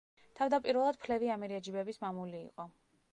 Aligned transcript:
თავდაპირველად 0.37 0.97
ფლევი 1.03 1.29
ამირეჯიბების 1.33 2.01
მამული 2.07 2.41
იყო. 2.47 2.67